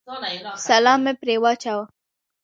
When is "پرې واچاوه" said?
1.21-1.85